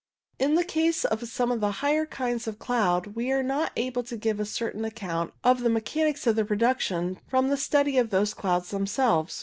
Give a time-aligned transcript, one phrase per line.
[0.39, 4.01] In the case of some of the higher kinds of cloud, we are not able
[4.05, 8.09] to give any certain account of the mechanics of their production from a study of
[8.09, 9.39] those clouds themselves.